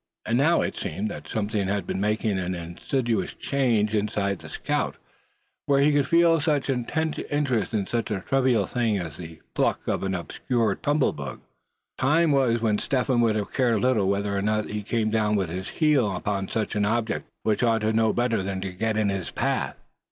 And 0.25 0.35
now, 0.39 0.61
it 0.63 0.75
seemed 0.75 1.11
that 1.11 1.27
something 1.27 1.67
had 1.67 1.85
been 1.85 2.01
making 2.01 2.39
an 2.39 2.55
insidious 2.55 3.35
change 3.35 3.93
inside 3.93 4.39
the 4.39 4.49
scout; 4.49 4.95
when 5.67 5.83
he 5.83 5.91
could 5.91 6.07
feel 6.07 6.39
such 6.39 6.71
intense 6.71 7.19
interest 7.29 7.71
in 7.71 7.85
so 7.85 8.01
trivial 8.01 8.63
a 8.63 8.67
thing 8.67 8.97
as 8.97 9.17
the 9.17 9.39
pluck 9.53 9.87
of 9.87 10.01
an 10.01 10.15
obscure 10.15 10.73
tumble 10.73 11.13
bug. 11.13 11.41
Time 11.99 12.31
was 12.31 12.61
when 12.61 12.79
Step 12.79 13.05
Hen 13.09 13.21
would 13.21 13.35
have 13.35 13.53
cared 13.53 13.81
little 13.81 14.07
whether 14.09 14.35
or 14.35 14.41
not 14.41 14.67
he 14.71 14.81
came 14.81 15.11
down 15.11 15.35
with 15.35 15.49
his 15.51 15.69
heel 15.69 16.15
upon 16.15 16.47
such 16.47 16.75
an 16.75 16.83
object, 16.87 17.29
which 17.43 17.61
ought 17.61 17.81
to 17.81 17.93
know 17.93 18.11
better 18.11 18.41
than 18.41 18.59
get 18.59 18.97
in 18.97 19.09
his 19.09 19.29
path. 19.29 19.77